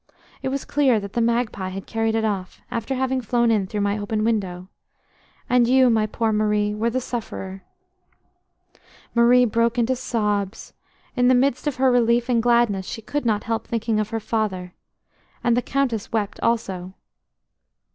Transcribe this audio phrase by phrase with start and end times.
[0.41, 3.81] It was clear that the magpie had carried it off, after having flown in through
[3.81, 4.67] my open window.
[5.47, 7.61] And you, my poor Marie, were the sufferer."
[9.13, 10.73] Marie broke into sobs.
[11.15, 14.19] In the midst of her relief and gladness, she could not help thinking of her
[14.19, 14.73] father.
[15.43, 16.95] And the Countess wept also.